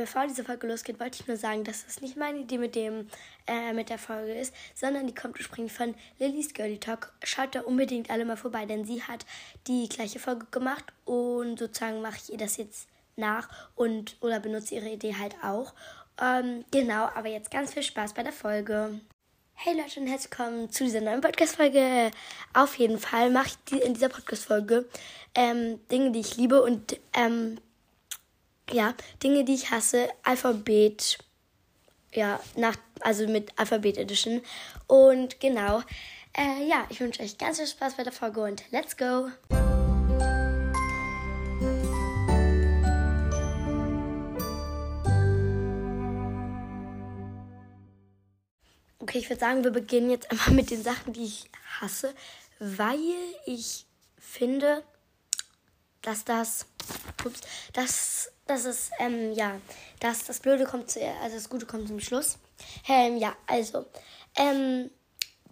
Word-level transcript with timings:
bevor 0.00 0.26
diese 0.26 0.44
Folge 0.44 0.66
losgeht, 0.66 0.98
wollte 0.98 1.20
ich 1.20 1.28
nur 1.28 1.36
sagen, 1.36 1.62
dass 1.62 1.84
das 1.84 2.00
nicht 2.00 2.16
meine 2.16 2.38
Idee 2.38 2.56
mit 2.56 2.74
dem 2.74 3.06
äh, 3.46 3.74
mit 3.74 3.90
der 3.90 3.98
Folge 3.98 4.32
ist, 4.32 4.54
sondern 4.74 5.06
die 5.06 5.14
kommt 5.14 5.38
ursprünglich 5.38 5.74
von 5.74 5.94
Lillys 6.18 6.54
Girly 6.54 6.78
Talk. 6.78 7.12
Schaut 7.22 7.54
da 7.54 7.60
unbedingt 7.60 8.08
alle 8.08 8.24
mal 8.24 8.38
vorbei, 8.38 8.64
denn 8.64 8.86
sie 8.86 9.02
hat 9.02 9.26
die 9.66 9.90
gleiche 9.90 10.18
Folge 10.18 10.46
gemacht 10.50 10.84
und 11.04 11.58
sozusagen 11.58 12.00
mache 12.00 12.16
ich 12.16 12.32
ihr 12.32 12.38
das 12.38 12.56
jetzt 12.56 12.88
nach 13.16 13.50
und 13.74 14.16
oder 14.22 14.40
benutze 14.40 14.74
ihre 14.74 14.88
Idee 14.88 15.16
halt 15.18 15.36
auch. 15.42 15.74
Ähm, 16.18 16.64
genau, 16.70 17.04
aber 17.14 17.28
jetzt 17.28 17.50
ganz 17.50 17.74
viel 17.74 17.82
Spaß 17.82 18.14
bei 18.14 18.22
der 18.22 18.32
Folge. 18.32 18.98
Hey 19.52 19.76
Leute 19.78 20.00
und 20.00 20.06
herzlich 20.06 20.30
willkommen 20.30 20.70
zu 20.70 20.84
dieser 20.84 21.02
neuen 21.02 21.20
Podcast-Folge. 21.20 22.10
Auf 22.54 22.76
jeden 22.76 22.98
Fall 22.98 23.28
mache 23.30 23.50
ich 23.70 23.82
in 23.82 23.92
dieser 23.92 24.08
Podcast-Folge 24.08 24.88
ähm, 25.34 25.78
Dinge, 25.88 26.12
die 26.12 26.20
ich 26.20 26.38
liebe 26.38 26.62
und 26.62 26.98
ähm, 27.12 27.58
ja, 28.72 28.94
Dinge, 29.22 29.44
die 29.44 29.54
ich 29.54 29.70
hasse. 29.70 30.08
Alphabet, 30.22 31.18
ja, 32.12 32.40
nach, 32.56 32.76
also 33.00 33.26
mit 33.26 33.58
Alphabet 33.58 33.96
Edition. 33.96 34.42
Und 34.86 35.40
genau, 35.40 35.82
äh, 36.36 36.66
ja, 36.68 36.86
ich 36.88 37.00
wünsche 37.00 37.22
euch 37.22 37.38
ganz 37.38 37.58
viel 37.58 37.66
Spaß 37.66 37.96
bei 37.96 38.04
der 38.04 38.12
Folge 38.12 38.42
und 38.42 38.62
let's 38.70 38.96
go! 38.96 39.28
Okay, 49.00 49.18
ich 49.18 49.28
würde 49.28 49.40
sagen, 49.40 49.64
wir 49.64 49.72
beginnen 49.72 50.10
jetzt 50.10 50.30
einmal 50.30 50.52
mit 50.52 50.70
den 50.70 50.82
Sachen, 50.82 51.12
die 51.12 51.24
ich 51.24 51.50
hasse, 51.80 52.14
weil 52.60 52.98
ich 53.46 53.86
finde, 54.18 54.84
dass 56.02 56.24
das, 56.24 56.66
ups, 57.26 57.40
dass, 57.72 58.32
dass 58.46 58.64
es, 58.64 58.90
ähm, 58.98 59.32
ja, 59.32 59.60
dass 60.00 60.24
das 60.24 60.40
Blöde 60.40 60.64
kommt 60.64 60.90
zuerst, 60.90 61.20
also 61.22 61.36
das 61.36 61.48
Gute 61.48 61.66
kommt 61.66 61.88
zum 61.88 62.00
Schluss. 62.00 62.38
Ähm, 62.88 63.16
ja, 63.16 63.34
also, 63.46 63.86
ähm, 64.36 64.90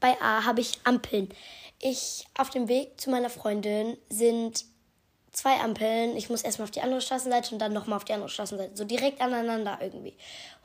bei 0.01 0.21
A 0.21 0.45
habe 0.45 0.61
ich 0.61 0.79
Ampeln. 0.85 1.29
Ich, 1.81 2.27
auf 2.37 2.51
dem 2.51 2.69
Weg 2.69 3.01
zu 3.01 3.11
meiner 3.11 3.31
Freundin 3.31 3.97
sind 4.09 4.65
zwei 5.33 5.61
Ampeln. 5.61 6.17
Ich 6.17 6.29
muss 6.29 6.43
erstmal 6.43 6.65
auf 6.65 6.71
die 6.71 6.81
andere 6.81 7.01
Straßenseite 7.01 7.53
und 7.53 7.61
dann 7.61 7.73
nochmal 7.73 7.97
auf 7.97 8.05
die 8.05 8.13
andere 8.13 8.29
Straßenseite. 8.29 8.77
So 8.77 8.85
direkt 8.85 9.21
aneinander 9.21 9.79
irgendwie. 9.81 10.17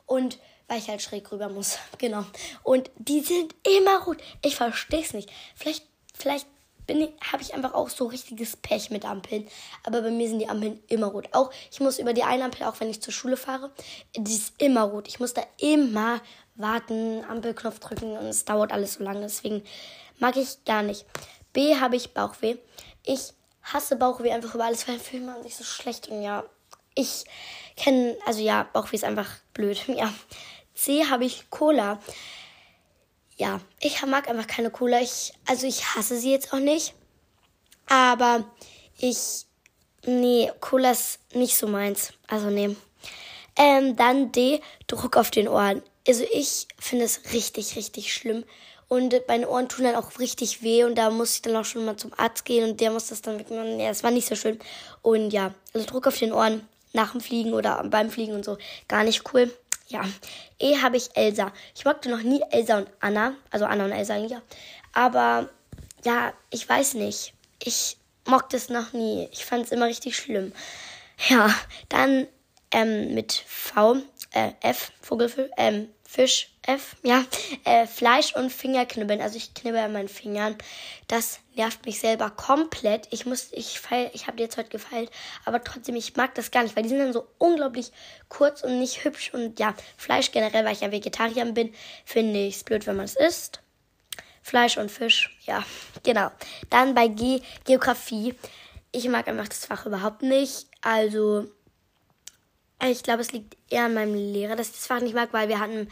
Und 0.06 0.40
weil 0.68 0.80
ich 0.80 0.90
halt 0.90 1.02
schräg 1.02 1.32
rüber 1.32 1.50
muss. 1.50 1.78
Genau. 1.98 2.26
Und 2.64 2.90
die 2.98 3.22
sind 3.22 3.56
immer 3.78 4.04
rot. 4.04 4.18
Ich 4.44 4.56
verstehe 4.56 5.02
es 5.02 5.14
nicht. 5.14 5.32
Vielleicht, 5.56 5.86
vielleicht 6.14 6.48
habe 6.90 7.42
ich 7.42 7.54
einfach 7.54 7.74
auch 7.74 7.90
so 7.90 8.06
richtiges 8.06 8.56
Pech 8.56 8.90
mit 8.90 9.06
Ampeln. 9.06 9.48
Aber 9.84 10.02
bei 10.02 10.12
mir 10.12 10.28
sind 10.28 10.40
die 10.40 10.50
Ampeln 10.50 10.82
immer 10.88 11.08
rot. 11.08 11.30
Auch 11.32 11.52
ich 11.72 11.80
muss 11.80 12.00
über 12.00 12.14
die 12.14 12.24
eine 12.24 12.46
Ampel, 12.46 12.64
auch 12.64 12.80
wenn 12.80 12.90
ich 12.90 13.02
zur 13.02 13.14
Schule 13.14 13.38
fahre, 13.38 13.72
die 14.16 14.36
ist 14.36 14.54
immer 14.58 14.84
rot. 14.84 15.08
Ich 15.08 15.20
muss 15.20 15.34
da 15.34 15.44
immer 15.60 16.22
warten, 16.56 17.24
Ampelknopf 17.24 17.80
drücken 17.80 18.18
und 18.18 18.26
es 18.26 18.46
dauert 18.46 18.72
alles 18.72 18.96
so 18.96 19.04
lange. 19.04 19.22
Deswegen 19.22 19.64
mag 20.20 20.36
ich 20.38 20.64
gar 20.66 20.84
nicht. 20.84 21.06
B 21.54 21.76
habe 21.80 21.96
ich 21.96 22.14
Bauchweh. 22.14 22.58
Ich 23.06 23.34
hasse 23.64 23.96
Bauchweh 23.96 24.32
einfach 24.32 24.56
über 24.56 24.66
alles, 24.66 24.88
weil 24.88 25.00
fühlt 25.00 25.26
man 25.26 25.42
sich 25.44 25.56
so 25.56 25.64
schlecht 25.64 26.10
und 26.10 26.22
ja, 26.22 26.44
ich 26.96 27.26
kenne, 27.76 28.18
also 28.26 28.42
ja, 28.42 28.68
Bauchweh 28.74 28.98
ist 28.98 29.06
einfach 29.06 29.30
blöd. 29.54 29.82
Ja. 29.88 30.14
C 30.76 31.06
habe 31.06 31.24
ich 31.24 31.50
Cola. 31.52 32.00
Ja, 33.44 33.60
ich 33.82 34.02
mag 34.06 34.30
einfach 34.30 34.48
keine 34.48 34.72
Cola. 34.72 35.02
Ich, 35.02 35.34
also 35.46 35.68
ich 35.68 35.84
hasse 35.84 36.18
sie 36.18 36.32
jetzt 36.32 36.54
auch 36.54 36.60
nicht. 36.60 36.94
Aber 37.90 38.46
ich, 38.98 39.18
nee, 40.06 40.50
Cola 40.62 40.92
ist 40.92 41.20
nicht 41.34 41.58
so 41.58 41.68
meins. 41.68 42.14
Also 42.28 42.50
nee. 42.50 42.74
Ähm, 43.58 43.98
dann 43.98 44.32
D, 44.32 44.62
Druck 44.88 45.18
auf 45.18 45.30
den 45.30 45.50
Ohren. 45.50 45.84
Also 46.08 46.24
ich 46.32 46.70
finde 46.80 47.04
es 47.04 47.34
richtig, 47.34 47.76
richtig 47.76 48.14
schlimm. 48.14 48.46
Und 48.88 49.14
meine 49.28 49.50
Ohren 49.50 49.68
tun 49.68 49.84
dann 49.84 49.96
auch 49.96 50.20
richtig 50.20 50.64
weh 50.64 50.86
und 50.86 50.96
da 50.96 51.10
muss 51.10 51.36
ich 51.36 51.42
dann 51.42 51.58
auch 51.58 51.66
schon 51.66 51.84
mal 51.84 51.98
zum 51.98 52.14
Arzt 52.16 52.46
gehen 52.46 52.70
und 52.70 52.80
der 52.80 52.92
muss 52.92 53.08
das 53.08 53.24
dann 53.24 53.40
wegmachen. 53.40 53.78
Ja, 53.78 53.90
es 53.90 54.04
war 54.04 54.12
nicht 54.12 54.30
so 54.30 54.36
schön. 54.36 54.58
Und 55.02 55.32
ja, 55.32 55.54
also 55.74 55.86
Druck 55.86 56.08
auf 56.08 56.18
den 56.18 56.32
Ohren 56.32 56.66
nach 56.94 57.12
dem 57.12 57.20
Fliegen 57.20 57.54
oder 57.54 57.84
beim 57.84 58.10
Fliegen 58.10 58.36
und 58.36 58.46
so, 58.46 58.58
gar 58.88 59.04
nicht 59.04 59.34
cool. 59.34 59.54
Ja, 59.88 60.04
E 60.60 60.82
habe 60.82 60.98
ich 60.98 61.16
Elsa. 61.16 61.52
Ich 61.76 61.86
mochte 61.86 62.10
noch 62.10 62.22
nie 62.22 62.42
Elsa 62.52 62.78
und 62.80 62.90
Anna, 63.00 63.36
also 63.52 63.66
Anna 63.66 63.86
und 63.86 63.92
Elsa, 63.92 64.16
ja. 64.16 64.42
Aber 64.94 65.50
ja, 66.04 66.34
ich 66.50 66.68
weiß 66.68 66.96
nicht. 66.96 67.34
Ich 67.62 67.98
mochte 68.26 68.58
es 68.58 68.70
noch 68.70 68.94
nie. 68.94 69.28
Ich 69.32 69.46
fand 69.46 69.66
es 69.66 69.72
immer 69.72 69.86
richtig 69.86 70.16
schlimm. 70.18 70.54
Ja, 71.30 71.54
dann 71.90 72.28
ähm, 72.74 73.14
mit 73.14 73.32
V, 73.32 73.98
äh, 74.32 74.52
F, 74.62 74.92
Vogelfisch, 75.02 75.50
ähm, 75.58 75.88
Fisch, 76.04 76.50
F, 76.62 76.96
ja, 77.02 77.24
äh, 77.64 77.88
Fleisch 77.88 78.36
und 78.36 78.52
Fingerknibbeln. 78.52 79.20
Also 79.20 79.38
ich 79.38 79.54
knibbel 79.54 79.80
an 79.80 79.94
meinen 79.94 80.08
Fingern. 80.08 80.56
Das 81.08 81.40
nervt 81.56 81.86
mich 81.86 82.00
selber 82.00 82.30
komplett. 82.30 83.08
Ich 83.12 83.26
muss, 83.26 83.50
ich 83.52 83.80
feil, 83.80 84.12
ich 84.14 84.28
habe 84.28 84.38
die 84.38 84.44
jetzt 84.44 84.58
heute 84.58 84.70
gefeilt, 84.70 85.10
aber 85.46 85.64
trotzdem, 85.64 85.96
ich 85.96 86.16
mag 86.16 86.36
das 86.36 86.52
gar 86.52 86.64
nicht, 86.64 86.76
weil 86.76 86.84
die 86.84 86.90
sind 86.90 87.00
dann 87.00 87.14
so 87.14 87.28
unglaublich 87.38 87.92
kurz 88.30 88.64
und 88.64 88.80
nicht 88.80 89.04
hübsch. 89.04 89.34
Und 89.34 89.60
ja, 89.60 89.74
Fleisch 89.98 90.32
generell, 90.32 90.66
weil 90.66 90.74
ich 90.74 90.82
ja 90.82 90.92
Vegetarier 90.92 91.46
bin, 91.46 91.74
finde 92.06 92.40
ich 92.40 92.58
es 92.58 92.64
blöd, 92.64 92.86
wenn 92.86 92.96
man 92.96 93.06
es 93.06 93.16
isst. 93.16 93.62
Fleisch 94.44 94.78
und 94.78 94.92
Fisch, 94.92 95.36
ja, 95.46 95.64
genau. 96.04 96.30
Dann 96.70 96.94
bei 96.94 97.08
G, 97.08 97.42
Geografie. 97.66 98.36
Ich 98.92 99.08
mag 99.08 99.28
einfach 99.28 99.48
das 99.48 99.66
Fach 99.66 99.86
überhaupt 99.86 100.22
nicht. 100.22 100.68
Also, 100.82 101.48
ich 102.92 103.04
glaube, 103.04 103.22
es 103.22 103.32
liegt 103.32 103.58
eher 103.70 103.86
an 103.86 103.94
meinem 103.94 104.16
Lehrer, 104.16 104.56
dass 104.56 104.68
ich 104.68 104.76
das 104.76 104.88
Fach 104.88 105.00
nicht 105.00 105.16
mag, 105.16 105.30
weil 105.32 105.48
wir 105.48 105.60
hatten 105.60 105.90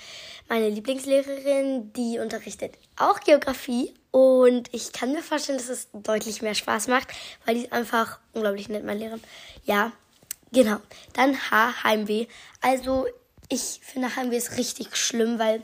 meine 0.50 0.70
Lieblingslehrerin, 0.70 1.94
die 1.94 2.20
unterrichtet 2.20 2.78
auch 2.98 3.20
Geografie. 3.20 3.94
Und 4.12 4.74
ich 4.74 4.92
kann 4.92 5.14
mir 5.14 5.24
vorstellen, 5.24 5.58
dass 5.58 5.70
es 5.70 5.88
deutlich 5.94 6.42
mehr 6.42 6.56
Spaß 6.56 6.88
macht, 6.88 7.10
weil 7.46 7.56
die 7.56 7.62
ist 7.62 7.74
einfach 7.74 8.20
unglaublich 8.34 8.70
nett, 8.70 8.84
meine 8.84 9.00
Lehrerin. 9.00 9.24
Ja, 9.64 9.92
genau. 10.52 10.78
Dann 11.14 11.38
H, 11.50 11.84
Heimweh. 11.84 12.28
Also, 12.62 13.08
ich 13.48 13.80
finde 13.82 14.16
Heimweh 14.16 14.38
ist 14.38 14.58
richtig 14.58 14.96
schlimm, 14.96 15.40
weil 15.40 15.64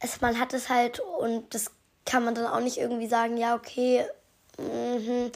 es, 0.00 0.20
man 0.20 0.38
hat 0.38 0.54
es 0.54 0.68
halt 0.68 1.00
und 1.00 1.54
das 1.54 1.70
kann 2.04 2.24
man 2.24 2.34
dann 2.34 2.46
auch 2.46 2.60
nicht 2.60 2.78
irgendwie 2.78 3.06
sagen, 3.06 3.36
ja, 3.36 3.54
okay, 3.54 4.06
mhm 4.58 5.30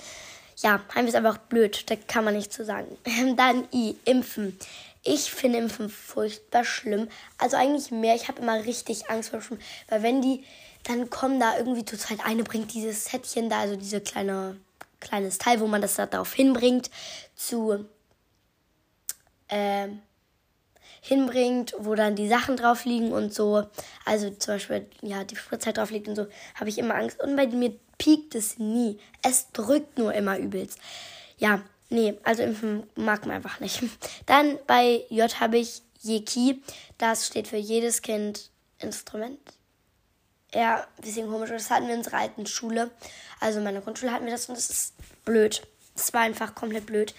ja, 0.58 0.80
Heimweh 0.94 1.08
ist 1.08 1.14
einfach 1.14 1.38
blöd. 1.38 1.88
Da 1.90 1.96
kann 1.96 2.24
man 2.24 2.34
nichts 2.34 2.56
zu 2.56 2.64
sagen. 2.64 2.96
Dann 3.36 3.68
I, 3.72 3.96
Impfen. 4.04 4.58
Ich 5.04 5.30
finde 5.30 5.58
Impfen 5.58 5.88
furchtbar 5.88 6.64
schlimm. 6.64 7.08
Also 7.38 7.56
eigentlich 7.56 7.90
mehr. 7.90 8.14
Ich 8.14 8.28
habe 8.28 8.40
immer 8.40 8.64
richtig 8.64 9.10
Angst 9.10 9.30
vor 9.30 9.38
Impfen. 9.38 9.60
Weil 9.88 10.02
wenn 10.02 10.22
die, 10.22 10.44
dann 10.84 11.10
kommen 11.10 11.38
da 11.38 11.58
irgendwie 11.58 11.84
zur 11.84 11.98
Zeit, 11.98 12.18
eine 12.24 12.42
bringt 12.42 12.72
dieses 12.72 13.04
Sättchen 13.04 13.50
da, 13.50 13.60
also 13.60 13.76
diese 13.76 14.00
kleine, 14.00 14.56
kleines 15.00 15.38
Teil, 15.38 15.60
wo 15.60 15.66
man 15.66 15.82
das 15.82 15.96
da 15.96 16.06
darauf 16.06 16.32
hinbringt, 16.32 16.90
zu, 17.34 17.86
ähm, 19.48 20.00
hinbringt, 21.02 21.74
wo 21.78 21.94
dann 21.94 22.16
die 22.16 22.28
Sachen 22.28 22.56
drauf 22.56 22.84
liegen 22.84 23.12
und 23.12 23.32
so. 23.32 23.64
Also 24.04 24.30
zum 24.30 24.54
Beispiel, 24.54 24.88
ja, 25.02 25.22
die 25.22 25.36
Spritzheit 25.36 25.76
drauf 25.76 25.90
liegt 25.90 26.08
und 26.08 26.16
so, 26.16 26.26
habe 26.54 26.70
ich 26.70 26.78
immer 26.78 26.94
Angst. 26.94 27.22
Und 27.22 27.36
bei 27.36 27.46
mir 27.46 27.78
piekt 27.98 28.34
es 28.34 28.58
nie. 28.58 28.98
Es 29.22 29.50
drückt 29.52 29.98
nur 29.98 30.12
immer 30.14 30.38
übelst. 30.38 30.78
Ja, 31.38 31.62
nee, 31.88 32.18
also 32.24 32.42
impfen 32.42 32.84
mag 32.94 33.26
man 33.26 33.36
einfach 33.36 33.60
nicht. 33.60 33.82
Dann 34.26 34.58
bei 34.66 35.04
J 35.10 35.40
habe 35.40 35.58
ich 35.58 35.82
Jeki. 36.00 36.62
Das 36.98 37.26
steht 37.26 37.48
für 37.48 37.56
jedes 37.56 38.02
Kind 38.02 38.50
Instrument. 38.78 39.38
Ja, 40.54 40.86
ein 40.96 41.02
bisschen 41.02 41.28
komisch. 41.28 41.50
Das 41.50 41.70
hatten 41.70 41.86
wir 41.86 41.94
in 41.94 42.00
unserer 42.00 42.18
alten 42.18 42.46
Schule. 42.46 42.90
Also 43.40 43.58
in 43.58 43.64
meiner 43.64 43.80
Grundschule 43.80 44.12
hatten 44.12 44.24
wir 44.24 44.32
das 44.32 44.48
und 44.48 44.56
das 44.56 44.70
ist 44.70 44.94
blöd. 45.24 45.62
Das 45.94 46.12
war 46.14 46.22
einfach 46.22 46.54
komplett 46.54 46.86
blöd. 46.86 47.14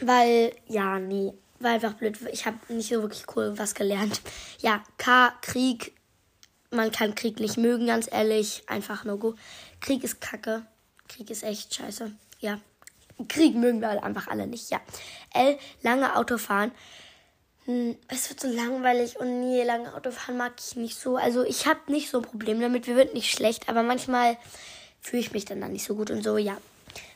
Weil, 0.00 0.54
ja, 0.66 0.98
nee, 0.98 1.32
war 1.58 1.72
einfach 1.72 1.94
blöd. 1.94 2.18
Ich 2.32 2.46
habe 2.46 2.58
nicht 2.72 2.88
so 2.88 3.02
wirklich 3.02 3.24
cool 3.36 3.58
was 3.58 3.74
gelernt. 3.74 4.22
Ja, 4.60 4.82
K, 4.98 5.32
Krieg, 5.42 5.92
man 6.70 6.92
kann 6.92 7.14
Krieg 7.14 7.40
nicht 7.40 7.56
mögen, 7.56 7.86
ganz 7.86 8.08
ehrlich. 8.10 8.62
Einfach 8.66 9.04
no 9.04 9.16
go. 9.16 9.34
Krieg 9.80 10.04
ist 10.04 10.20
kacke. 10.20 10.62
Krieg 11.08 11.30
ist 11.30 11.42
echt 11.42 11.74
scheiße. 11.74 12.12
Ja. 12.38 12.60
Krieg 13.28 13.54
mögen 13.54 13.80
wir 13.80 14.02
einfach 14.02 14.28
alle 14.28 14.46
nicht, 14.46 14.70
ja. 14.70 14.80
L, 15.34 15.58
lange 15.82 16.16
Autofahren. 16.16 16.72
Hm, 17.66 17.96
es 18.08 18.30
wird 18.30 18.40
so 18.40 18.48
langweilig 18.48 19.18
und 19.18 19.40
nee, 19.40 19.62
lange 19.62 19.94
Autofahren 19.94 20.36
mag 20.36 20.52
ich 20.58 20.76
nicht 20.76 20.98
so. 20.98 21.16
Also 21.16 21.44
ich 21.44 21.66
habe 21.66 21.80
nicht 21.88 22.10
so 22.10 22.18
ein 22.18 22.24
Problem 22.24 22.60
damit. 22.60 22.86
Wir 22.86 22.96
wird 22.96 23.14
nicht 23.14 23.30
schlecht, 23.30 23.68
aber 23.68 23.82
manchmal 23.82 24.38
fühle 25.00 25.20
ich 25.20 25.32
mich 25.32 25.44
dann, 25.44 25.60
dann 25.60 25.72
nicht 25.72 25.84
so 25.84 25.94
gut 25.94 26.10
und 26.10 26.22
so, 26.22 26.38
ja. 26.38 26.56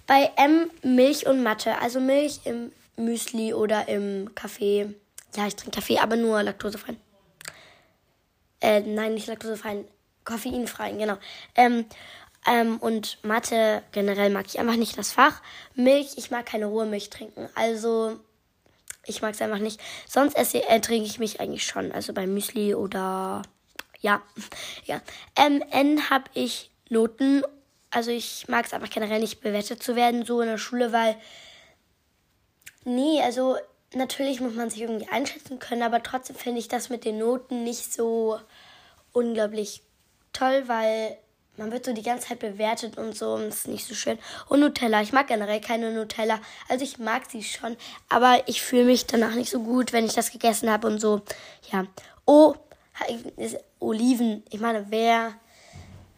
Bei 0.07 0.31
M, 0.37 0.71
Milch 0.83 1.27
und 1.27 1.43
Mathe. 1.43 1.81
Also 1.81 2.01
Milch 2.01 2.41
im 2.45 2.73
Müsli 2.97 3.55
oder 3.55 3.89
im 3.89 4.35
Kaffee. 4.35 4.95
Ja, 5.37 5.47
ich 5.47 5.57
trinke 5.57 5.77
Kaffee, 5.77 5.99
aber 5.99 6.17
nur 6.17 6.43
laktosefrei. 6.43 6.97
Äh, 8.65 8.81
nein, 8.81 9.13
nicht 9.15 9.27
laktosefreien, 9.27 9.85
koffeinfreien, 10.25 10.99
genau. 10.99 11.19
Ähm, 11.55 11.85
ähm, 12.47 12.79
und 12.79 13.19
Mathe 13.23 13.83
generell 13.93 14.31
mag 14.31 14.47
ich 14.47 14.59
einfach 14.59 14.77
nicht 14.77 14.97
das 14.97 15.13
Fach. 15.13 15.43
Milch, 15.75 16.13
ich 16.17 16.31
mag 16.31 16.47
keine 16.47 16.67
rohe 16.67 16.87
Milch 16.87 17.11
trinken. 17.11 17.49
Also, 17.55 18.19
Ich 19.07 19.21
mag 19.21 19.35
es 19.35 19.43
einfach 19.43 19.59
nicht. 19.59 19.81
Sonst 20.09 20.35
esse, 20.35 20.67
äh, 20.67 20.81
trinke 20.81 21.07
ich 21.07 21.19
mich 21.19 21.41
eigentlich 21.41 21.67
schon. 21.67 21.93
Also 21.93 22.15
beim 22.15 22.33
Müsli 22.33 22.75
oder 22.75 23.43
ja. 24.01 24.23
ja. 24.87 25.03
Ähm, 25.37 25.63
N 25.71 26.09
habe 26.09 26.25
ich 26.33 26.71
Noten. 26.89 27.43
Also 27.91 28.11
ich 28.11 28.49
mag 28.49 28.65
es 28.67 28.73
einfach 28.73 28.91
generell 28.91 29.21
nicht 29.21 29.43
bewertet 29.43 29.83
zu 29.83 29.95
werden, 29.95 30.25
so 30.25 30.41
in 30.41 30.49
der 30.49 30.59
Schule, 30.59 30.93
weil. 30.93 31.17
Nee, 32.85 33.21
also 33.23 33.57
natürlich 33.95 34.41
muss 34.41 34.55
man 34.55 34.71
sich 34.71 34.81
irgendwie 34.81 35.09
einschätzen 35.09 35.59
können, 35.59 35.83
aber 35.83 36.03
trotzdem 36.03 36.37
finde 36.37 36.61
ich 36.61 36.69
das 36.69 36.89
mit 36.91 37.05
den 37.05 37.19
Noten 37.19 37.63
nicht 37.65 37.93
so 37.93 38.39
unglaublich 39.15 39.83
toll, 40.35 40.65
weil 40.67 41.17
man 41.57 41.71
wird 41.73 41.85
so 41.85 41.93
die 41.93 42.03
ganze 42.03 42.29
Zeit 42.29 42.41
bewertet 42.41 42.99
und 42.99 43.17
so 43.17 43.35
und 43.35 43.47
das 43.47 43.59
ist 43.59 43.69
nicht 43.69 43.87
so 43.87 43.95
schön. 43.95 44.19
Und 44.49 44.61
Nutella, 44.61 45.01
ich 45.01 45.13
mag 45.13 45.29
generell 45.29 45.61
keine 45.61 45.93
Nutella. 45.93 46.41
Also 46.69 46.85
ich 46.85 46.99
mag 46.99 47.31
sie 47.31 47.43
schon, 47.43 47.77
aber 48.09 48.43
ich 48.47 48.61
fühle 48.61 48.85
mich 48.85 49.07
danach 49.07 49.35
nicht 49.35 49.51
so 49.51 49.61
gut, 49.61 49.93
wenn 49.93 50.05
ich 50.05 50.15
das 50.15 50.33
gegessen 50.33 50.71
habe 50.71 50.87
und 50.89 51.01
so. 51.01 51.23
Ja. 51.71 51.87
Oh, 52.27 52.55
Oliven. 53.79 54.43
Ich 54.51 54.61
meine, 54.61 54.87
wer. 54.91 55.35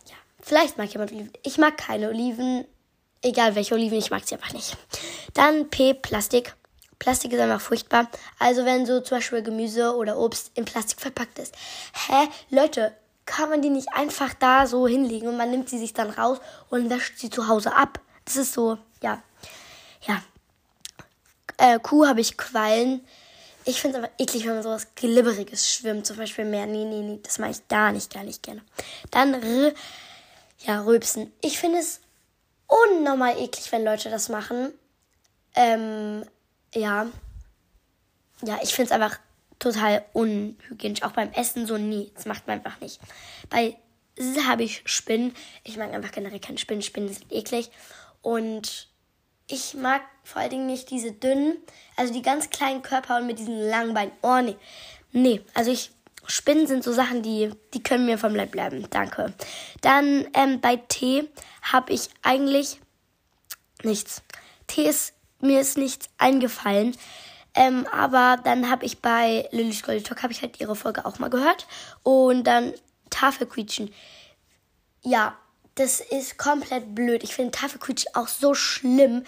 Ja, 0.07 0.17
vielleicht 0.41 0.79
mag 0.79 0.91
jemand 0.91 1.13
Oliven. 1.13 1.33
Ich 1.43 1.59
mag 1.59 1.77
keine 1.77 2.09
Oliven. 2.09 2.65
Egal 3.23 3.55
welche 3.55 3.75
Oliven, 3.75 3.99
ich 3.99 4.11
mag 4.11 4.27
sie 4.27 4.37
einfach 4.37 4.53
nicht. 4.53 4.77
Dann 5.35 5.69
P, 5.69 5.95
Plastik. 5.95 6.55
Plastik 6.99 7.33
ist 7.33 7.41
einfach 7.41 7.61
furchtbar. 7.61 8.09
Also 8.39 8.65
wenn 8.65 8.87
so 8.87 9.01
zum 9.01 9.19
Beispiel 9.19 9.43
Gemüse 9.43 9.95
oder 9.95 10.19
Obst 10.19 10.51
in 10.55 10.65
Plastik 10.65 11.01
verpackt 11.01 11.39
ist. 11.39 11.55
Hä? 12.09 12.29
Leute, 12.51 12.95
kann 13.27 13.51
man 13.51 13.61
die 13.61 13.71
nicht 13.71 13.89
einfach 13.93 14.33
da 14.35 14.67
so 14.67 14.87
hinlegen 14.87 15.29
und 15.29 15.37
man 15.37 15.51
nimmt 15.51 15.69
sie 15.69 15.79
sich 15.79 15.93
dann 15.93 16.11
raus 16.11 16.39
und 16.71 16.89
wäscht 16.89 17.19
sie 17.19 17.29
zu 17.29 17.49
Hause 17.49 17.75
ab. 17.75 18.01
Das 18.25 18.37
ist 18.37 18.55
so, 18.55 18.79
ja. 19.03 19.23
Ja. 20.07 20.23
Äh, 21.59 21.79
Kuh 21.81 22.07
habe 22.07 22.21
ich 22.21 22.37
Quallen. 22.37 23.05
Ich 23.65 23.81
finde 23.81 23.99
es 23.99 24.05
aber 24.05 24.13
eklig, 24.19 24.47
wenn 24.47 24.55
man 24.55 24.63
sowas 24.63 24.95
Glibberiges 24.95 25.73
schwimmt. 25.73 26.07
Zum 26.07 26.17
Beispiel 26.17 26.45
mehr. 26.45 26.67
Nee, 26.67 26.85
nee, 26.85 27.01
nee. 27.01 27.19
Das 27.23 27.39
mache 27.39 27.51
ich 27.51 27.69
gar 27.69 27.91
nicht, 27.93 28.15
gar 28.15 28.23
nicht 28.23 28.43
gerne. 28.43 28.63
Dann 29.11 29.35
R. 29.35 29.75
Ja, 30.61 30.83
Rülpsen. 30.83 31.33
Ich 31.41 31.59
finde 31.59 31.79
es 31.79 32.01
unnormal 32.67 33.39
eklig, 33.39 33.71
wenn 33.73 33.85
Leute 33.85 34.09
das 34.09 34.29
machen. 34.29 34.73
Ähm, 35.55 36.25
ja. 36.77 37.07
Ja, 38.43 38.59
ich 38.63 38.75
finde 38.75 38.93
es 38.93 38.93
einfach 38.93 39.19
total 39.59 40.05
unhygienisch. 40.13 41.03
Auch 41.03 41.13
beim 41.13 41.33
Essen 41.33 41.67
so 41.67 41.79
nie. 41.79 42.13
Das 42.15 42.27
macht 42.27 42.47
man 42.47 42.59
einfach 42.59 42.81
nicht. 42.81 43.01
Bei 43.49 43.77
habe 44.47 44.65
ich 44.65 44.83
Spinnen. 44.87 45.35
Ich 45.65 45.77
mag 45.77 45.93
einfach 45.93 46.13
generell 46.13 46.41
keine 46.41 46.59
Spinnen. 46.59 46.83
Spinnen 46.83 47.13
sind 47.13 47.31
eklig. 47.31 47.71
Und 48.23 48.89
ich 49.49 49.75
mag 49.75 50.03
vor 50.25 50.43
allen 50.43 50.51
Dingen 50.51 50.67
nicht 50.67 50.91
diese 50.91 51.13
dünnen, 51.13 51.57
also 51.97 52.13
die 52.13 52.23
ganz 52.23 52.51
kleinen 52.51 52.83
Körper 52.83 53.19
und 53.19 53.27
mit 53.27 53.39
diesen 53.39 53.59
langen 53.59 53.95
Beinen. 53.95 54.13
Oh 54.23 54.41
nee. 54.43 54.57
Nee, 55.13 55.41
also 55.55 55.71
ich. 55.71 55.91
Spinnen 56.29 56.67
sind 56.67 56.83
so 56.83 56.93
Sachen, 56.93 57.23
die, 57.23 57.53
die 57.73 57.85
können 57.85 58.05
mir 58.05 58.19
vom 58.19 58.35
Leib 58.35 58.51
bleiben. 58.51 58.85
Danke. 58.91 59.33
Dann 59.81 60.27
ähm, 60.35 60.61
bei 60.61 60.75
Tee 60.75 61.29
habe 61.63 61.93
ich 61.93 62.09
eigentlich 62.23 62.81
nichts. 63.85 64.23
Tee 64.67 64.89
ist, 64.89 65.13
mir 65.41 65.61
ist 65.61 65.79
nichts 65.79 66.09
eingefallen. 66.19 66.97
Ähm, 67.55 67.87
aber 67.91 68.39
dann 68.45 68.71
habe 68.71 68.85
ich 68.85 69.01
bei 69.01 69.49
Lily 69.51 69.75
Goldy 69.85 70.03
Talk 70.03 70.23
habe 70.23 70.33
ich 70.33 70.43
halt 70.43 70.61
ihre 70.61 70.77
Folge 70.77 71.07
auch 71.07 71.19
mal 71.19 71.31
gehört 71.31 71.67
und 72.03 72.45
dann 72.45 72.75
Tafelquietschen. 73.09 73.93
Ja, 75.03 75.37
das 75.77 76.01
ist 76.01 76.39
komplett 76.39 76.95
blöd. 76.95 77.23
Ich 77.23 77.35
finde 77.35 77.53
Tafelquietschen 77.53 78.15
auch 78.15 78.29
so 78.29 78.55
schlimm, 78.55 79.25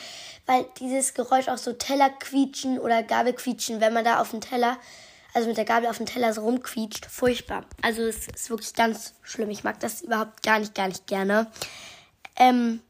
weil 0.47 0.67
dieses 0.79 1.15
Geräusch 1.15 1.49
auch 1.49 1.59
so 1.59 1.73
Teller 1.73 2.11
quietschen 2.11 2.79
oder 2.79 3.03
Gabel 3.03 3.33
quietschen, 3.33 3.81
wenn 3.81 3.95
man 3.95 4.05
da 4.05 4.21
auf 4.21 4.31
dem 4.31 4.41
Teller, 4.41 4.79
also 5.33 5.49
mit 5.49 5.57
der 5.57 5.65
Gabel 5.65 5.89
auf 5.89 5.99
dem 5.99 6.07
Teller 6.07 6.33
so 6.33 6.43
rumquietscht, 6.43 7.07
furchtbar. 7.07 7.65
Also 7.83 8.03
es 8.03 8.29
ist 8.29 8.51
wirklich 8.51 8.75
ganz 8.75 9.15
schlimm. 9.23 9.51
Ich 9.51 9.65
mag 9.65 9.81
das 9.81 10.03
überhaupt 10.03 10.43
gar 10.43 10.59
nicht, 10.59 10.75
gar 10.75 10.89
nicht 10.89 11.07
gerne. 11.07 11.51
Ähm, 12.37 12.81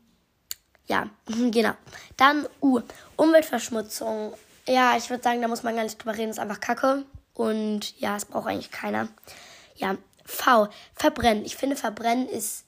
ja, 0.88 1.08
genau. 1.26 1.73
Dann 2.17 2.46
U. 2.61 2.81
Umweltverschmutzung 3.17 4.35
ja, 4.69 4.96
ich 4.96 5.08
würde 5.08 5.23
sagen, 5.23 5.40
da 5.40 5.49
muss 5.49 5.62
man 5.62 5.75
gar 5.75 5.82
nicht 5.82 5.99
drüber 5.99 6.17
reden, 6.17 6.31
ist 6.31 6.38
einfach 6.38 6.61
Kacke. 6.61 7.05
Und 7.35 7.99
ja, 7.99 8.17
es 8.17 8.26
braucht 8.26 8.49
eigentlich 8.49 8.70
keiner. 8.70 9.08
Ja, 9.76 9.96
V. 10.25 10.69
Verbrennen. 10.94 11.44
Ich 11.44 11.56
finde, 11.56 11.75
Verbrennen 11.75 12.29
ist. 12.29 12.64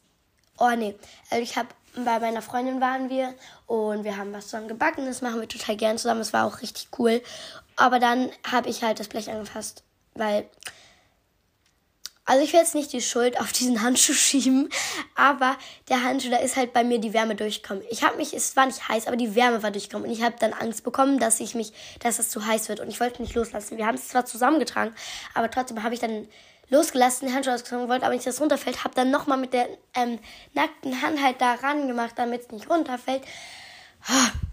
Oh 0.59 0.71
nee. 0.77 0.95
Also 1.31 1.43
ich 1.43 1.57
habe 1.57 1.69
bei 1.97 2.21
meiner 2.21 2.41
Freundin 2.41 2.81
waren 2.81 3.11
wir 3.11 3.35
und 3.67 4.05
wir 4.05 4.17
haben 4.17 4.33
was 4.33 4.45
zusammen 4.45 4.69
gebacken. 4.69 5.07
Das 5.07 5.23
machen 5.23 5.41
wir 5.41 5.49
total 5.49 5.77
gern 5.77 5.99
zusammen. 5.99 6.21
Das 6.21 6.33
war 6.33 6.47
auch 6.47 6.63
richtig 6.63 6.89
cool. 6.99 7.23
Aber 7.77 7.99
dann 7.99 8.31
habe 8.51 8.69
ich 8.71 8.83
halt 8.83 9.01
das 9.01 9.09
Blech 9.09 9.31
angefasst, 9.31 9.83
weil 10.15 10.49
also 12.25 12.45
ich 12.45 12.53
will 12.53 12.61
jetzt 12.61 12.75
nicht 12.75 12.93
die 12.93 13.01
Schuld 13.01 13.41
auf 13.41 13.53
diesen 13.53 13.83
Handschuh 13.83 14.13
schieben, 14.13 14.69
aber 15.15 15.57
der 15.89 16.03
Handschuh, 16.05 16.31
da 16.31 16.37
ist 16.37 16.57
halt 16.57 16.73
bei 16.73 16.85
mir 16.85 16.99
die 16.99 17.13
Wärme 17.13 17.35
durchgekommen. 17.35 17.83
Ich 17.91 18.03
habe 18.03 18.17
mich, 18.17 18.35
es 18.35 18.55
war 18.57 18.67
nicht 18.67 18.89
heiß, 18.89 19.07
aber 19.07 19.17
die 19.17 19.35
Wärme 19.35 19.63
war 19.63 19.71
durchgekommen 19.71 20.09
und 20.09 20.15
ich 20.15 20.23
habe 20.23 20.37
dann 20.39 20.53
Angst 20.53 20.85
bekommen, 20.85 21.19
dass 21.19 21.41
ich 21.41 21.55
mich, 21.55 21.73
dass 22.01 22.19
es 22.19 22.29
zu 22.29 22.47
heiß 22.47 22.69
wird 22.69 22.81
und 22.81 22.89
ich 22.89 23.01
wollte 23.01 23.23
nicht 23.23 23.35
loslassen. 23.35 23.79
Wir 23.79 23.87
haben 23.87 23.97
es 23.97 24.09
zwar 24.09 24.27
zusammengetragen, 24.27 24.95
aber 25.35 25.51
trotzdem 25.51 25.83
habe 25.83 25.95
ich 25.95 26.01
dann 26.01 26.29
losgelassen, 26.69 27.27
den 27.27 27.35
Handschuh 27.35 27.51
ausgezogen 27.51 27.89
wollte, 27.89 28.07
aber 28.07 28.15
nicht, 28.15 28.27
dass 28.27 28.37
es 28.37 28.41
runterfällt, 28.41 28.85
habe 28.85 28.95
dann 28.95 29.11
nochmal 29.11 29.39
mit 29.39 29.53
der 29.53 29.69
ähm, 29.95 30.19
nackten 30.55 31.03
Hand 31.03 31.23
halt 31.23 31.41
da 31.41 31.55
ran 31.55 31.89
gemacht, 31.89 32.13
damit 32.17 32.43
es 32.43 32.51
nicht 32.51 32.71
runterfällt. 32.71 33.23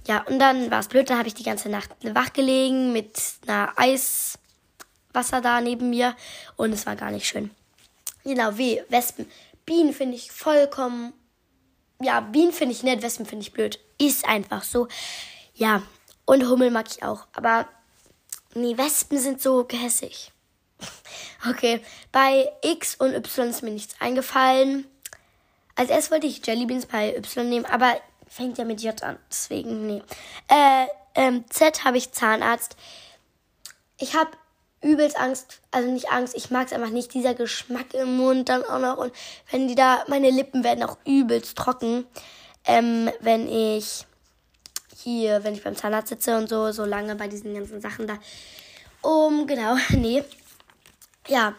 Ja, 0.08 0.24
und 0.24 0.40
dann 0.40 0.72
war 0.72 0.80
es 0.80 0.88
blöd, 0.88 1.10
dann 1.10 1.20
habe 1.20 1.28
ich 1.28 1.36
die 1.36 1.44
ganze 1.44 1.70
Nacht 1.70 1.90
wach 2.02 2.34
gelegen 2.34 2.92
mit 2.92 3.18
einer 3.46 3.78
Eiswasser 5.18 5.42
da 5.42 5.62
neben 5.62 5.90
mir 5.90 6.16
und 6.56 6.72
es 6.72 6.86
war 6.86 6.96
gar 6.96 7.12
nicht 7.12 7.28
schön. 7.28 7.50
Genau, 8.24 8.58
W, 8.58 8.84
Wespen. 8.90 9.30
Bienen 9.66 9.94
finde 9.94 10.16
ich 10.16 10.32
vollkommen. 10.32 11.14
Ja, 12.02 12.20
Bienen 12.22 12.54
finde 12.54 12.74
ich 12.74 12.84
nett, 12.84 13.02
Wespen 13.02 13.26
finde 13.26 13.44
ich 13.44 13.54
blöd. 13.54 13.80
Ist 13.98 14.28
einfach 14.28 14.64
so. 14.64 14.88
Ja, 15.56 15.82
und 16.26 16.48
Hummel 16.48 16.72
mag 16.72 16.86
ich 16.90 17.04
auch. 17.04 17.26
Aber 17.34 17.68
nee, 18.54 18.78
Wespen 18.78 19.18
sind 19.18 19.42
so 19.42 19.66
gehässig. 19.66 20.32
Okay, 21.48 21.82
bei 22.12 22.52
X 22.64 22.96
und 22.96 23.14
Y 23.14 23.50
ist 23.50 23.62
mir 23.62 23.70
nichts 23.70 23.96
eingefallen. 24.00 24.88
Als 25.76 25.92
erstes 25.92 26.12
wollte 26.12 26.26
ich 26.26 26.46
Jellybeans 26.46 26.88
bei 26.88 27.16
Y 27.16 27.48
nehmen, 27.48 27.66
aber 27.66 27.96
fängt 28.28 28.58
ja 28.58 28.66
mit 28.66 28.82
J 28.82 29.02
an. 29.04 29.20
Deswegen, 29.30 29.86
nee. 29.86 30.02
Äh, 30.48 30.88
ähm, 31.14 31.46
Z 31.50 31.86
habe 31.86 31.98
ich 31.98 32.12
Zahnarzt. 32.12 32.76
Ich 34.00 34.16
habe 34.16 34.32
übelst 34.82 35.20
Angst, 35.20 35.62
also 35.72 35.90
nicht 35.90 36.12
Angst, 36.12 36.36
ich 36.36 36.52
mag 36.52 36.68
es 36.68 36.74
einfach 36.74 36.90
nicht, 36.90 37.14
dieser 37.14 37.34
Geschmack 37.34 37.94
im 37.94 38.18
Mund 38.18 38.50
dann 38.50 38.64
auch 38.64 38.80
noch 38.80 38.98
und 38.98 39.12
wenn 39.52 39.68
die 39.68 39.76
da, 39.76 40.04
meine 40.08 40.30
Lippen 40.30 40.64
werden 40.64 40.84
auch 40.84 40.98
übelst 41.06 41.58
trocken, 41.58 42.06
ähm, 42.66 43.10
wenn 43.22 43.48
ich 43.48 44.06
hier, 44.96 45.44
wenn 45.44 45.54
ich 45.54 45.64
beim 45.64 45.76
Zahnarzt 45.76 46.10
sitze 46.10 46.38
und 46.38 46.50
so, 46.50 46.72
so 46.72 46.86
lange 46.86 47.16
bei 47.16 47.28
diesen 47.28 47.54
ganzen 47.54 47.82
Sachen 47.82 48.08
da. 48.08 48.18
Um, 49.02 49.48
genau, 49.48 49.76
nee. 49.90 50.24
Ja, 51.28 51.56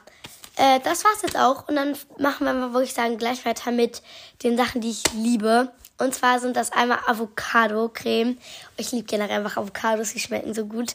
äh, 0.57 0.81
das 0.81 1.04
war's 1.04 1.23
jetzt 1.23 1.38
auch 1.38 1.69
und 1.69 1.76
dann 1.76 1.97
machen 2.19 2.45
wir 2.45 2.52
mal, 2.52 2.73
würde 2.73 2.85
ich 2.85 2.95
sagen, 2.95 3.16
gleich 3.16 3.45
weiter 3.45 3.71
mit 3.71 4.02
den 4.43 4.57
Sachen, 4.57 4.81
die 4.81 4.90
ich 4.90 5.02
liebe. 5.14 5.73
Und 5.99 6.14
zwar 6.14 6.38
sind 6.38 6.57
das 6.57 6.71
einmal 6.73 6.99
Avocado-Creme. 7.07 8.38
Ich 8.76 8.93
liebe 8.93 9.07
generell 9.07 9.38
einfach 9.38 9.57
Avocados, 9.57 10.12
die 10.12 10.21
schmecken 10.21 10.54
so 10.54 10.64
gut. 10.66 10.95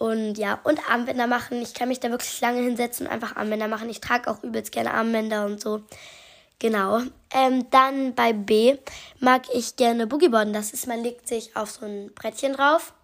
Und 0.00 0.38
ja, 0.38 0.58
und 0.64 0.80
Armbänder 0.88 1.26
machen. 1.26 1.60
Ich 1.60 1.74
kann 1.74 1.88
mich 1.88 2.00
da 2.00 2.08
wirklich 2.08 2.40
lange 2.40 2.62
hinsetzen 2.62 3.06
und 3.06 3.12
einfach 3.12 3.36
Armbänder 3.36 3.68
machen. 3.68 3.90
Ich 3.90 4.00
trage 4.00 4.30
auch 4.30 4.42
übelst 4.42 4.72
gerne 4.72 4.94
Armbänder 4.94 5.44
und 5.44 5.60
so. 5.60 5.82
Genau. 6.58 7.02
Ähm, 7.34 7.66
dann 7.70 8.14
bei 8.14 8.32
B 8.32 8.78
mag 9.18 9.42
ich 9.52 9.76
gerne 9.76 10.06
Boogieboarden. 10.06 10.54
Das 10.54 10.72
ist, 10.72 10.86
man 10.86 11.02
legt 11.02 11.28
sich 11.28 11.54
auf 11.54 11.70
so 11.70 11.84
ein 11.84 12.14
Brettchen 12.14 12.54
drauf. 12.54 12.94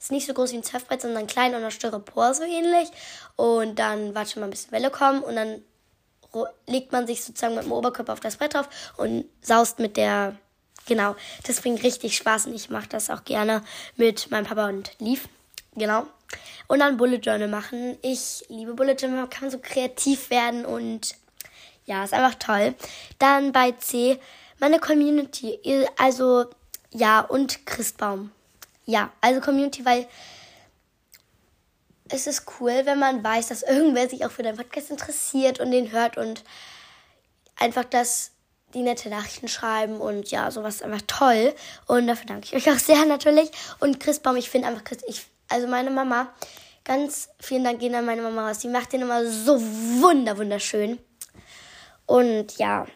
Ist 0.00 0.10
nicht 0.10 0.26
so 0.26 0.34
groß 0.34 0.50
wie 0.50 0.56
ein 0.56 0.64
Surfbrett, 0.64 1.02
sondern 1.02 1.28
klein 1.28 1.54
und 1.54 1.62
aus 1.62 1.74
Styropor 1.74 2.34
so 2.34 2.42
ähnlich. 2.42 2.88
Und 3.36 3.78
dann 3.78 4.16
wartet 4.16 4.38
man, 4.38 4.50
bis 4.50 4.66
die 4.66 4.72
Welle 4.72 4.90
kommen 4.90 5.22
und 5.22 5.36
dann 5.36 5.62
legt 6.66 6.90
man 6.90 7.06
sich 7.06 7.22
sozusagen 7.22 7.54
mit 7.54 7.62
dem 7.62 7.70
Oberkörper 7.70 8.12
auf 8.12 8.20
das 8.20 8.38
Brett 8.38 8.54
drauf 8.54 8.68
und 8.96 9.24
saust 9.40 9.78
mit 9.78 9.96
der. 9.96 10.34
Genau, 10.86 11.14
das 11.46 11.60
bringt 11.60 11.84
richtig 11.84 12.16
Spaß 12.16 12.46
und 12.46 12.54
ich 12.54 12.70
mache 12.70 12.88
das 12.88 13.08
auch 13.08 13.22
gerne 13.22 13.62
mit 13.96 14.32
meinem 14.32 14.46
Papa 14.46 14.68
und 14.68 14.90
Lief. 14.98 15.28
Genau. 15.74 16.06
Und 16.66 16.80
dann 16.80 16.96
Bullet 16.96 17.18
Journal 17.18 17.48
machen. 17.48 17.98
Ich 18.02 18.44
liebe 18.48 18.74
Bullet 18.74 18.94
Journal, 18.94 19.28
kann 19.28 19.50
so 19.50 19.58
kreativ 19.58 20.30
werden 20.30 20.64
und 20.64 21.14
ja, 21.86 22.04
ist 22.04 22.14
einfach 22.14 22.36
toll. 22.36 22.74
Dann 23.18 23.52
bei 23.52 23.72
C, 23.72 24.18
meine 24.58 24.78
Community. 24.78 25.58
Also, 25.98 26.46
ja, 26.92 27.20
und 27.20 27.66
Christbaum. 27.66 28.30
Ja, 28.86 29.10
also 29.20 29.40
Community, 29.40 29.84
weil 29.84 30.06
es 32.08 32.26
ist 32.26 32.44
cool, 32.58 32.82
wenn 32.84 32.98
man 32.98 33.22
weiß, 33.22 33.48
dass 33.48 33.62
irgendwer 33.62 34.08
sich 34.08 34.24
auch 34.24 34.30
für 34.30 34.42
deinen 34.42 34.56
Podcast 34.56 34.90
interessiert 34.90 35.60
und 35.60 35.70
den 35.70 35.92
hört 35.92 36.16
und 36.16 36.42
einfach 37.56 37.84
das 37.84 38.32
die 38.74 38.82
nette 38.82 39.08
Nachrichten 39.08 39.48
schreiben 39.48 40.00
und 40.00 40.30
ja, 40.30 40.50
sowas 40.50 40.76
ist 40.76 40.82
einfach 40.82 41.02
toll. 41.06 41.54
Und 41.86 42.06
dafür 42.06 42.26
danke 42.26 42.46
ich 42.46 42.54
euch 42.54 42.72
auch 42.72 42.78
sehr 42.78 43.04
natürlich. 43.06 43.50
Und 43.80 44.00
Christbaum, 44.00 44.36
ich 44.36 44.50
finde 44.50 44.68
einfach, 44.68 44.82
ich 45.06 45.26
also 45.50 45.66
meine 45.66 45.90
Mama 45.90 46.28
Ganz 46.84 47.28
vielen 47.38 47.64
Dank 47.64 47.78
gehen 47.80 47.94
an 47.94 48.06
meine 48.06 48.22
Mama 48.22 48.48
raus. 48.48 48.58
Die 48.58 48.68
macht 48.68 48.92
den 48.92 49.02
immer 49.02 49.24
so 49.24 49.60
wunder 49.60 50.38
wunderschön. 50.38 50.98
Und 52.06 52.58
ja, 52.58 52.86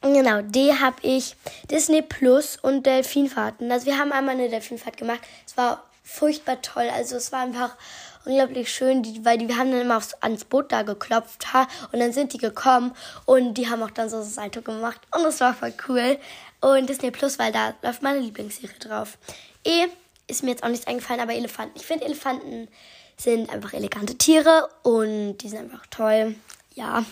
genau, 0.00 0.40
die 0.42 0.72
habe 0.72 0.96
ich 1.02 1.36
Disney 1.70 2.02
Plus 2.02 2.56
und 2.56 2.84
Delfinfahrten. 2.86 3.70
Also 3.70 3.86
wir 3.86 3.98
haben 3.98 4.12
einmal 4.12 4.34
eine 4.34 4.48
Delfinfahrt 4.48 4.96
gemacht. 4.96 5.20
Es 5.46 5.56
war 5.56 5.84
furchtbar 6.02 6.62
toll. 6.62 6.88
Also 6.92 7.16
es 7.16 7.30
war 7.30 7.40
einfach 7.40 7.76
unglaublich 8.24 8.72
schön, 8.72 9.02
die, 9.02 9.24
weil 9.24 9.38
die, 9.38 9.46
wir 9.46 9.58
haben 9.58 9.70
dann 9.70 9.82
immer 9.82 9.98
aufs, 9.98 10.14
ans 10.14 10.44
Boot 10.44 10.72
da 10.72 10.82
geklopft 10.82 11.52
ha, 11.52 11.68
und 11.92 12.00
dann 12.00 12.12
sind 12.12 12.32
die 12.32 12.38
gekommen 12.38 12.92
und 13.24 13.54
die 13.54 13.68
haben 13.68 13.82
auch 13.82 13.90
dann 13.90 14.08
so 14.08 14.18
ein 14.18 14.22
Salto 14.24 14.62
gemacht 14.62 15.00
und 15.14 15.24
es 15.26 15.40
war 15.40 15.54
voll 15.54 15.74
cool. 15.88 16.18
Und 16.60 16.88
Disney 16.88 17.10
Plus, 17.10 17.38
weil 17.38 17.52
da 17.52 17.74
läuft 17.82 18.02
meine 18.02 18.20
Lieblingsserie 18.20 18.78
drauf. 18.78 19.18
E 19.64 19.86
ist 20.26 20.42
mir 20.42 20.50
jetzt 20.50 20.62
auch 20.62 20.68
nichts 20.68 20.86
eingefallen, 20.86 21.20
aber 21.20 21.34
Elefanten. 21.34 21.78
Ich 21.78 21.86
finde 21.86 22.04
Elefanten 22.04 22.68
sind 23.16 23.50
einfach 23.50 23.72
elegante 23.72 24.16
Tiere 24.16 24.68
und 24.82 25.38
die 25.38 25.48
sind 25.48 25.60
einfach 25.60 25.86
toll. 25.86 26.34
Ja. 26.74 27.04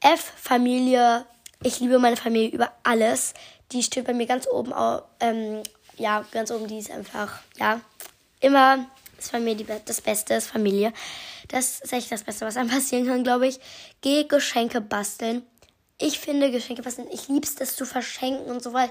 F, 0.00 0.32
Familie. 0.36 1.26
Ich 1.62 1.80
liebe 1.80 1.98
meine 1.98 2.16
Familie 2.16 2.50
über 2.50 2.72
alles. 2.82 3.34
Die 3.72 3.82
steht 3.82 4.06
bei 4.06 4.14
mir 4.14 4.26
ganz 4.26 4.46
oben, 4.46 4.72
ähm, 5.20 5.62
ja, 5.96 6.24
ganz 6.32 6.50
oben. 6.50 6.66
Die 6.66 6.78
ist 6.78 6.90
einfach, 6.90 7.40
ja, 7.58 7.80
immer 8.40 8.86
ist 9.18 9.30
Familie 9.30 9.66
das 9.84 10.00
Beste, 10.00 10.34
ist 10.34 10.48
Familie. 10.48 10.92
Das 11.48 11.80
ist 11.80 11.92
echt 11.92 12.10
das 12.10 12.22
Beste, 12.22 12.46
was 12.46 12.56
einem 12.56 12.70
passieren 12.70 13.06
kann, 13.06 13.24
glaube 13.24 13.46
ich. 13.46 13.58
Geh 14.00 14.24
Geschenke 14.24 14.80
basteln. 14.80 15.42
Ich 15.98 16.18
finde 16.18 16.50
Geschenke 16.50 16.82
basteln, 16.82 17.08
ich 17.12 17.28
liebe 17.28 17.46
es, 17.46 17.54
das 17.54 17.76
zu 17.76 17.86
verschenken 17.86 18.46
und 18.46 18.62
so, 18.62 18.72
weil, 18.72 18.90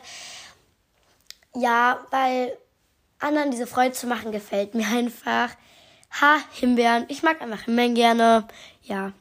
ja, 1.54 2.06
weil 2.12 2.58
anderen 3.24 3.52
diese 3.52 3.68
Freude 3.68 3.94
zu 3.94 4.08
machen, 4.08 4.32
gefällt 4.32 4.76
mir 4.76 4.88
einfach. 4.88 5.50
Ha, 6.22 6.38
Himbeeren. 6.52 7.06
Ich 7.08 7.24
mag 7.24 7.42
einfach 7.42 7.64
Himbeeren 7.64 7.96
gerne. 7.96 8.48
Ja. 8.84 9.14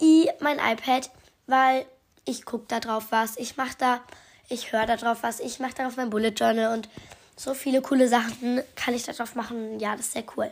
I, 0.00 0.30
mein 0.40 0.58
iPad, 0.58 1.10
weil 1.46 1.84
ich 2.24 2.44
gucke 2.44 2.66
da 2.68 2.80
drauf 2.80 3.06
was. 3.10 3.36
Ich 3.36 3.56
mache 3.56 3.76
da, 3.78 4.00
ich 4.48 4.72
höre 4.72 4.86
da 4.86 4.96
drauf 4.96 5.18
was. 5.22 5.40
Ich 5.40 5.60
mache 5.60 5.74
darauf 5.74 5.96
mein 5.96 6.10
Bullet 6.10 6.30
Journal 6.30 6.72
und 6.72 6.88
so 7.36 7.54
viele 7.54 7.80
coole 7.82 8.08
Sachen 8.08 8.62
kann 8.76 8.94
ich 8.94 9.04
da 9.04 9.12
drauf 9.12 9.34
machen. 9.34 9.78
Ja, 9.78 9.96
das 9.96 10.06
ist 10.06 10.12
sehr 10.12 10.24
cool. 10.36 10.50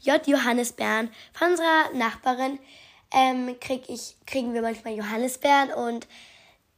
J. 0.00 0.26
Johannisbeeren. 0.26 1.10
Von 1.32 1.50
unserer 1.50 1.90
Nachbarin 1.94 2.58
ähm, 3.12 3.58
krieg 3.60 3.84
ich, 3.88 4.16
kriegen 4.26 4.52
wir 4.54 4.62
manchmal 4.62 4.94
Johannisbeeren 4.94 5.72
und 5.72 6.06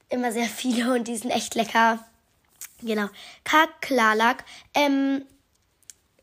immer 0.08 0.32
sehr 0.32 0.46
viele 0.46 0.94
und 0.94 1.08
die 1.08 1.16
sind 1.16 1.30
echt 1.30 1.54
lecker. 1.54 1.98
Genau. 2.82 3.08
K. 3.44 3.66
Klarlack. 3.80 4.44
Ähm, 4.74 5.24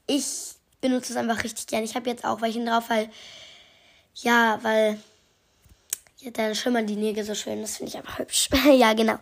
ich 0.08 0.56
benutze 0.82 1.14
es 1.14 1.18
einfach 1.18 1.44
richtig 1.44 1.68
gern. 1.68 1.84
Ich 1.84 1.96
habe 1.96 2.10
jetzt 2.10 2.26
auch 2.26 2.42
welchen 2.42 2.66
drauf, 2.66 2.86
weil, 2.90 3.10
ja, 4.16 4.60
weil 4.62 5.00
ja, 6.20 6.32
dann 6.32 6.56
schimmern 6.56 6.88
die 6.88 6.96
Nägel 6.96 7.24
so 7.24 7.36
schön. 7.36 7.62
Das 7.62 7.78
finde 7.78 7.90
ich 7.92 7.98
einfach 7.98 8.20
hübsch. 8.20 8.50
ja, 8.72 8.94
genau. 8.94 9.18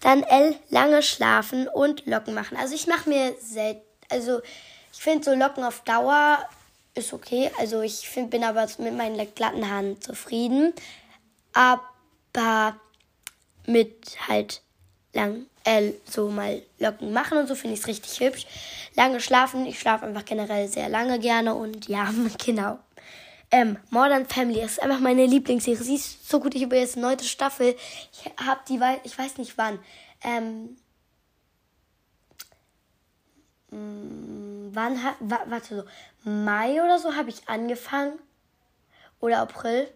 Dann 0.00 0.22
L, 0.22 0.56
lange 0.70 1.02
schlafen 1.02 1.68
und 1.68 2.06
Locken 2.06 2.34
machen. 2.34 2.56
Also 2.56 2.74
ich 2.74 2.86
mache 2.86 3.08
mir 3.08 3.34
selten, 3.40 3.82
also 4.10 4.40
ich 4.92 5.00
finde 5.00 5.24
so 5.24 5.34
Locken 5.34 5.64
auf 5.64 5.82
Dauer 5.84 6.48
ist 6.94 7.12
okay. 7.12 7.50
Also 7.58 7.82
ich 7.82 8.08
find, 8.08 8.30
bin 8.30 8.44
aber 8.44 8.66
mit 8.78 8.96
meinen 8.96 9.34
glatten 9.34 9.70
Haaren 9.70 10.00
zufrieden. 10.00 10.72
Aber 11.52 12.76
mit 13.66 14.16
halt 14.28 14.62
lang, 15.12 15.46
äh, 15.68 15.92
so 16.08 16.30
mal 16.30 16.62
Locken 16.78 17.12
machen 17.12 17.36
und 17.36 17.46
so 17.46 17.54
finde 17.54 17.74
ich 17.74 17.80
es 17.80 17.86
richtig 17.86 18.20
hübsch. 18.20 18.46
Lange 18.96 19.20
schlafen, 19.20 19.66
ich 19.66 19.78
schlafe 19.78 20.06
einfach 20.06 20.24
generell 20.24 20.66
sehr 20.66 20.88
lange 20.88 21.18
gerne 21.18 21.54
und 21.54 21.88
ja, 21.88 22.10
genau. 22.44 22.78
Ähm, 23.50 23.78
Modern 23.90 24.26
Family 24.26 24.60
ist 24.60 24.82
einfach 24.82 25.00
meine 25.00 25.26
Lieblingsserie. 25.26 25.76
Sie 25.76 25.94
ist 25.94 26.28
so 26.28 26.40
gut, 26.40 26.54
ich 26.54 26.64
habe 26.64 26.76
jetzt 26.76 26.96
eine 26.96 27.06
neunte 27.06 27.24
Staffel. 27.24 27.76
Ich 28.12 28.30
habe 28.46 28.60
die, 28.68 28.80
ich 29.04 29.18
weiß 29.18 29.38
nicht 29.38 29.56
wann. 29.56 29.78
Ähm, 30.22 30.76
mm, 33.70 34.74
wann 34.74 35.02
hat, 35.02 35.16
warte 35.20 35.76
so, 35.76 36.30
Mai 36.30 36.82
oder 36.82 36.98
so 36.98 37.14
habe 37.14 37.30
ich 37.30 37.48
angefangen. 37.48 38.18
Oder 39.20 39.40
April. 39.40 39.88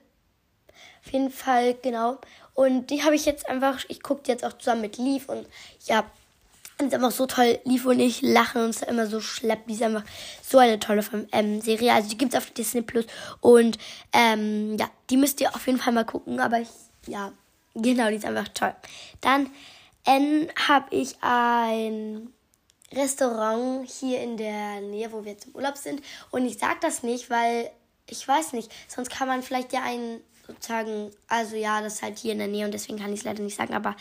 Auf 1.04 1.12
jeden 1.12 1.30
Fall, 1.30 1.74
genau. 1.82 2.18
Und 2.54 2.90
die 2.90 3.02
habe 3.02 3.14
ich 3.14 3.24
jetzt 3.24 3.48
einfach, 3.48 3.84
ich 3.88 4.02
gucke 4.02 4.22
jetzt 4.26 4.44
auch 4.44 4.52
zusammen 4.54 4.82
mit 4.82 4.98
Leaf 4.98 5.28
und 5.28 5.46
ja, 5.86 6.04
und 6.82 6.88
ist 6.88 6.94
einfach 6.94 7.12
so 7.12 7.26
toll. 7.26 7.58
Leaf 7.64 7.86
und 7.86 8.00
ich 8.00 8.22
lachen 8.22 8.64
uns 8.64 8.82
immer 8.82 9.06
so 9.06 9.20
schlepp. 9.20 9.66
Die 9.66 9.74
ist 9.74 9.82
einfach 9.82 10.04
so 10.42 10.58
eine 10.58 10.78
tolle 10.78 11.04
ähm, 11.32 11.60
Serie. 11.60 11.92
Also 11.92 12.08
die 12.08 12.18
gibt 12.18 12.34
es 12.34 12.38
auf 12.38 12.50
Disney 12.50 12.82
Plus. 12.82 13.06
Und 13.40 13.78
ähm, 14.12 14.76
ja, 14.78 14.90
die 15.08 15.16
müsst 15.16 15.40
ihr 15.40 15.54
auf 15.54 15.66
jeden 15.66 15.78
Fall 15.78 15.92
mal 15.92 16.04
gucken. 16.04 16.40
Aber 16.40 16.60
ich, 16.60 16.68
ja, 17.06 17.32
genau, 17.74 18.08
die 18.08 18.16
ist 18.16 18.24
einfach 18.24 18.48
toll. 18.48 18.74
Dann 19.20 19.50
N 20.04 20.48
habe 20.68 20.94
ich 20.94 21.16
ein 21.20 22.32
Restaurant 22.92 23.88
hier 23.88 24.20
in 24.20 24.36
der 24.36 24.80
Nähe, 24.80 25.12
wo 25.12 25.24
wir 25.24 25.32
jetzt 25.32 25.46
im 25.46 25.54
Urlaub 25.54 25.76
sind. 25.76 26.02
Und 26.30 26.44
ich 26.46 26.58
sage 26.58 26.78
das 26.80 27.02
nicht, 27.02 27.30
weil 27.30 27.70
ich 28.08 28.26
weiß 28.26 28.52
nicht. 28.54 28.72
Sonst 28.88 29.10
kann 29.10 29.28
man 29.28 29.42
vielleicht 29.42 29.72
ja 29.72 29.82
einen 29.82 30.20
sozusagen, 30.54 31.10
also 31.28 31.56
ja, 31.56 31.80
das 31.80 31.94
ist 31.94 32.02
halt 32.02 32.18
hier 32.18 32.32
in 32.32 32.38
der 32.38 32.48
Nähe 32.48 32.64
und 32.64 32.72
deswegen 32.72 32.98
kann 32.98 33.12
ich 33.12 33.20
es 33.20 33.24
leider 33.24 33.42
nicht 33.42 33.56
sagen, 33.56 33.74
aber 33.74 33.96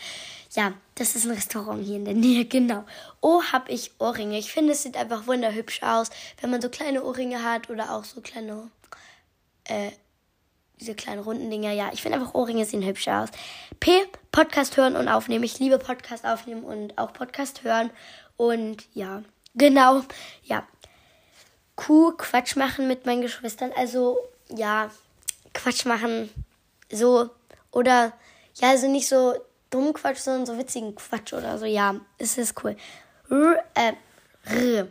ja, 0.52 0.74
das 0.94 1.16
ist 1.16 1.24
ein 1.24 1.32
Restaurant 1.32 1.84
hier 1.84 1.96
in 1.96 2.04
der 2.04 2.14
Nähe, 2.14 2.44
genau. 2.46 2.84
Oh, 3.20 3.42
habe 3.42 3.70
ich 3.72 3.92
Ohrringe. 3.98 4.38
Ich 4.38 4.52
finde, 4.52 4.72
es 4.72 4.82
sieht 4.82 4.96
einfach 4.96 5.26
wunderhübsch 5.26 5.82
aus, 5.82 6.10
wenn 6.40 6.50
man 6.50 6.60
so 6.60 6.68
kleine 6.68 7.02
Ohrringe 7.04 7.42
hat 7.42 7.70
oder 7.70 7.92
auch 7.94 8.04
so 8.04 8.20
kleine, 8.20 8.70
äh, 9.64 9.90
diese 10.80 10.94
kleinen 10.94 11.22
runden 11.22 11.50
Dinger. 11.50 11.72
Ja, 11.72 11.90
ich 11.92 12.02
finde 12.02 12.18
einfach 12.18 12.34
Ohrringe 12.34 12.64
sehen 12.64 12.84
hübsch 12.84 13.08
aus. 13.08 13.30
P, 13.80 13.92
Podcast 14.30 14.76
hören 14.76 14.96
und 14.96 15.08
aufnehmen. 15.08 15.44
Ich 15.44 15.58
liebe 15.58 15.78
Podcast 15.78 16.24
aufnehmen 16.24 16.64
und 16.64 16.98
auch 16.98 17.12
Podcast 17.12 17.62
hören. 17.62 17.90
Und 18.36 18.84
ja, 18.94 19.22
genau, 19.54 20.02
ja. 20.42 20.66
Q, 21.76 22.12
Quatsch 22.16 22.56
machen 22.56 22.88
mit 22.88 23.06
meinen 23.06 23.22
Geschwistern. 23.22 23.72
Also, 23.74 24.18
ja, 24.50 24.90
Quatsch 25.52 25.84
machen. 25.84 26.30
So. 26.90 27.30
Oder, 27.70 28.12
ja, 28.56 28.70
also 28.70 28.88
nicht 28.88 29.08
so 29.08 29.34
dumm 29.70 29.92
Quatsch, 29.92 30.18
sondern 30.18 30.46
so 30.46 30.58
witzigen 30.58 30.94
Quatsch 30.94 31.32
oder 31.32 31.58
so. 31.58 31.64
Ja, 31.64 31.96
es 32.18 32.38
ist 32.38 32.62
cool. 32.62 32.76
R, 33.30 33.64
äh, 33.74 33.92
R. 34.76 34.88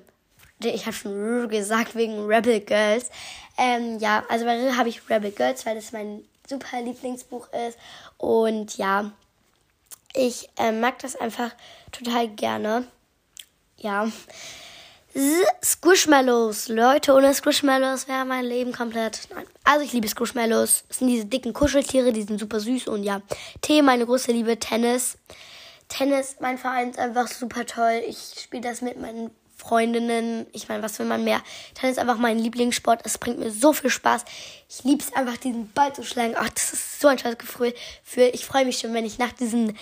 Ich 0.64 0.86
habe 0.86 0.96
schon 0.96 1.42
R 1.42 1.48
gesagt 1.48 1.96
wegen 1.96 2.26
Rebel 2.26 2.60
Girls. 2.60 3.10
Ähm, 3.58 4.00
ja, 4.00 4.24
also 4.30 4.46
bei 4.46 4.58
R 4.58 4.78
habe 4.78 4.90
ich 4.90 5.10
Rebel 5.10 5.32
Girls, 5.32 5.66
weil 5.66 5.76
das 5.76 5.92
mein 5.92 6.24
super 6.48 6.82
Lieblingsbuch 6.82 7.48
ist. 7.68 7.78
Und 8.18 8.78
ja, 8.78 9.12
ich 10.14 10.50
äh, 10.58 10.72
mag 10.72 11.00
das 11.00 11.16
einfach 11.16 11.52
total 11.92 12.28
gerne. 12.28 12.88
Ja. 13.78 14.12
Squishmallows. 15.64 16.70
Leute, 16.70 17.14
ohne 17.14 17.34
Squishmallows 17.34 18.08
wäre 18.08 18.26
mein 18.26 18.46
Leben 18.46 18.72
komplett. 18.72 19.28
Nein. 19.34 19.46
Also 19.64 19.86
ich 19.86 19.94
liebe 19.94 20.08
Squishmallows. 20.08 20.84
Das 20.88 21.00
sind 21.00 21.08
diese 21.08 21.26
dicken 21.26 21.54
Kuscheltiere, 21.54 22.14
die 22.14 22.24
sind 22.24 22.40
super 22.40 22.60
süß 22.60 22.88
und 22.88 23.04
ja. 23.04 23.22
Tee, 23.62 23.82
meine 23.82 24.06
große 24.06 24.32
Liebe, 24.32 24.58
Tennis. 24.58 25.18
Tennis, 25.90 26.38
mein 26.40 26.58
Verein 26.58 26.92
ist 26.92 27.00
einfach 27.00 27.28
super 27.28 27.66
toll. 27.66 28.02
Ich 28.08 28.36
spiele 28.42 28.64
das 28.64 28.82
mit 28.82 29.00
meinen 29.00 29.32
Freundinnen. 29.62 30.48
Ich 30.54 30.70
meine, 30.70 30.82
was 30.82 30.98
will 30.98 31.06
man 31.06 31.24
mehr? 31.24 31.40
Tennis 31.76 31.98
ist 31.98 32.02
einfach 32.02 32.18
mein 32.18 32.40
Lieblingssport. 32.40 33.02
Es 33.04 33.20
bringt 33.20 33.38
mir 33.38 33.52
so 33.52 33.74
viel 33.74 33.92
Spaß. 33.92 34.26
Ich 34.68 34.84
liebe 34.84 35.04
es 35.04 35.14
einfach, 35.14 35.38
diesen 35.38 35.72
Ball 35.72 35.94
zu 35.94 36.04
schlagen. 36.04 36.34
Ach, 36.36 36.50
das 36.50 36.74
ist 36.74 37.00
so 37.00 37.08
ein 37.08 37.20
scheiß 37.20 37.38
Gefühl. 37.38 37.72
Für, 38.04 38.24
ich 38.24 38.44
freue 38.44 38.66
mich 38.66 38.80
schon, 38.80 38.92
wenn 38.96 39.06
ich 39.06 39.20
nach 39.20 39.32
diesen 39.34 39.78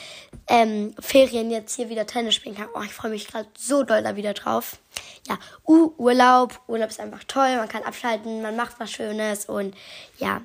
ähm, 0.50 0.94
Ferien 1.00 1.50
jetzt 1.50 1.78
hier 1.78 1.90
wieder 1.90 2.06
Tennis 2.06 2.36
spielen 2.36 2.58
kann. 2.58 2.68
Oh, 2.76 2.82
ich 2.84 2.92
freue 2.92 3.12
mich 3.12 3.28
gerade 3.28 3.48
so 3.58 3.84
doll 3.84 4.04
da 4.04 4.18
wieder 4.18 4.34
drauf. 4.34 4.80
Ja, 5.30 5.40
uh, 5.66 5.94
Urlaub. 5.98 6.60
Urlaub 6.68 6.90
ist 6.90 7.00
einfach 7.00 7.24
toll. 7.24 7.56
Man 7.56 7.70
kann 7.70 7.84
abschalten, 7.84 8.42
man 8.42 8.58
macht 8.58 8.82
was 8.82 8.92
Schönes 8.92 9.46
und 9.46 9.74
ja. 10.18 10.42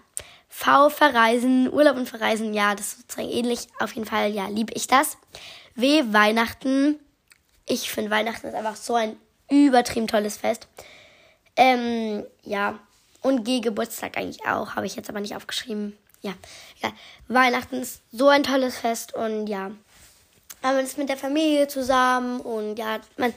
V, 0.48 0.90
verreisen. 0.90 1.72
Urlaub 1.72 1.96
und 1.96 2.08
verreisen, 2.08 2.54
ja, 2.54 2.76
das 2.76 2.92
ist 2.92 3.00
sozusagen 3.00 3.28
ähnlich. 3.28 3.66
Auf 3.80 3.92
jeden 3.94 4.06
Fall, 4.06 4.30
ja, 4.30 4.46
liebe 4.46 4.72
ich 4.74 4.86
das. 4.86 5.18
W, 5.74 6.04
Weihnachten. 6.12 7.00
Ich 7.66 7.90
finde 7.90 8.12
Weihnachten 8.12 8.46
ist 8.46 8.54
einfach 8.54 8.76
so 8.76 8.94
ein 8.94 9.16
übertrieben 9.50 10.06
tolles 10.06 10.36
Fest. 10.36 10.68
Ähm, 11.56 12.24
ja. 12.42 12.78
Und 13.20 13.44
G 13.44 13.60
Geburtstag 13.60 14.18
eigentlich 14.18 14.44
auch, 14.46 14.74
habe 14.74 14.86
ich 14.86 14.96
jetzt 14.96 15.08
aber 15.08 15.20
nicht 15.20 15.34
aufgeschrieben. 15.34 15.96
Ja, 16.20 16.34
ja. 16.82 16.92
Weihnachten 17.28 17.76
ist 17.76 18.02
so 18.12 18.28
ein 18.28 18.42
tolles 18.42 18.76
Fest 18.76 19.14
und 19.14 19.46
ja. 19.46 19.70
Man 20.62 20.78
ist 20.78 20.96
mit 20.96 21.10
der 21.10 21.18
Familie 21.18 21.68
zusammen 21.68 22.40
und 22.40 22.78
ja, 22.78 22.98
man 23.18 23.34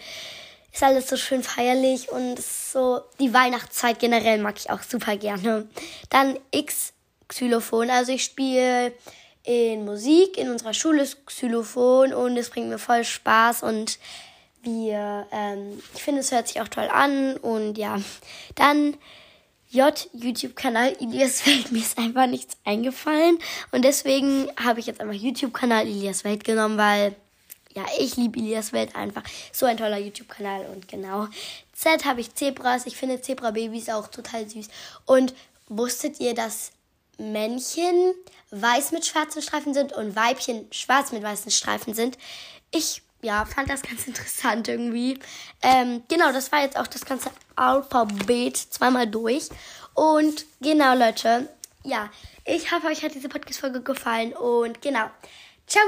ist 0.72 0.84
alles 0.84 1.10
so 1.10 1.18
schön 1.18 1.44
feierlich 1.44 2.10
und 2.10 2.40
so 2.40 3.02
die 3.20 3.34
Weihnachtszeit 3.34 4.00
generell 4.00 4.38
mag 4.38 4.56
ich 4.58 4.70
auch 4.70 4.82
super 4.82 5.18
gerne. 5.18 5.68
Dann 6.10 6.40
X 6.52 6.94
Xylophon, 7.28 7.90
also 7.90 8.14
ich 8.14 8.24
spiele 8.24 8.94
in 9.44 9.86
Musik 9.86 10.38
in 10.38 10.50
unserer 10.50 10.74
Schule 10.74 11.04
ist 11.04 11.26
Xylophon 11.26 12.14
und 12.14 12.38
es 12.38 12.50
bringt 12.50 12.70
mir 12.70 12.80
voll 12.80 13.04
Spaß 13.04 13.64
und 13.64 13.98
wir, 14.64 15.28
ähm, 15.32 15.82
ich 15.94 16.04
finde, 16.04 16.22
es 16.22 16.32
hört 16.32 16.48
sich 16.48 16.62
auch 16.62 16.68
toll 16.68 16.90
an 16.92 17.38
und 17.38 17.78
ja, 17.78 18.00
dann 18.56 18.98
J 19.70 20.10
YouTube-Kanal 20.14 20.96
Ilias 21.00 21.46
Welt. 21.46 21.72
Mir 21.72 21.82
ist 21.82 21.98
einfach 21.98 22.28
nichts 22.28 22.58
eingefallen. 22.64 23.38
Und 23.72 23.84
deswegen 23.84 24.50
habe 24.58 24.80
ich 24.80 24.86
jetzt 24.86 25.02
einfach 25.02 25.14
YouTube-Kanal 25.14 25.88
Ilias 25.88 26.24
Welt 26.24 26.44
genommen, 26.44 26.78
weil 26.78 27.16
ja, 27.76 27.86
ich 28.00 28.16
liebe 28.16 28.40
Ilias 28.40 28.74
Welt 28.74 28.96
einfach. 28.96 29.24
So 29.52 29.66
ein 29.66 29.78
toller 29.78 29.98
YouTube-Kanal. 29.98 30.66
Und 30.74 30.88
genau. 30.88 31.28
Z 31.74 32.06
habe 32.06 32.22
ich 32.22 32.34
Zebras. 32.34 32.86
Ich 32.86 32.96
finde 32.98 33.22
Zebra-Babys 33.22 33.90
auch 33.90 34.08
total 34.08 34.50
süß. 34.50 34.68
Und 35.06 35.36
wusstet 35.68 36.20
ihr, 36.20 36.34
dass 36.34 36.72
Männchen 37.20 38.14
weiß 38.52 38.94
mit 38.94 39.06
schwarzen 39.06 39.42
Streifen 39.42 39.74
sind 39.74 39.92
und 39.94 40.16
Weibchen 40.16 40.66
schwarz 40.72 41.12
mit 41.12 41.24
weißen 41.24 41.52
Streifen 41.52 41.94
sind? 41.94 42.18
Ich 42.72 43.02
ja, 43.28 43.44
fand 43.44 43.70
das 43.70 43.82
ganz 43.82 44.08
interessant 44.08 44.70
irgendwie. 44.70 45.20
Ähm, 45.62 46.02
genau, 46.08 46.32
das 46.32 46.50
war 46.54 46.62
jetzt 46.62 46.78
auch 46.78 46.88
das 46.88 47.06
ganze 47.06 47.30
Alphabet 47.58 48.56
zweimal 48.56 49.06
durch. 49.06 49.50
Und 49.94 50.46
genau, 50.62 50.96
Leute, 50.96 51.50
ja, 51.84 52.10
ich 52.46 52.72
hoffe, 52.72 52.88
euch 52.88 53.04
hat 53.04 53.14
diese 53.16 53.28
Podcast-Folge 53.28 53.82
gefallen 53.82 54.32
und 54.32 54.82
genau. 54.82 55.10
Ciao! 55.68 55.84